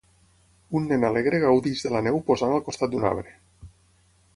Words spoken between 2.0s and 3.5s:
neu posant al costat d'un arbre.